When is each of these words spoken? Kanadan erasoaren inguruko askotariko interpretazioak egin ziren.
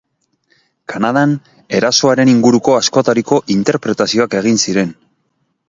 Kanadan 0.93 1.35
erasoaren 1.81 2.33
inguruko 2.33 2.75
askotariko 2.79 3.41
interpretazioak 3.59 4.37
egin 4.43 4.61
ziren. 4.69 4.95